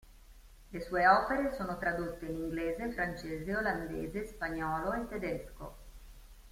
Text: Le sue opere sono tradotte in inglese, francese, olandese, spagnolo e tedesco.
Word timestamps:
Le 0.71 0.79
sue 0.81 1.05
opere 1.05 1.53
sono 1.55 1.77
tradotte 1.77 2.25
in 2.25 2.35
inglese, 2.39 2.89
francese, 2.89 3.55
olandese, 3.55 4.25
spagnolo 4.25 4.93
e 4.93 5.05
tedesco. 5.07 5.75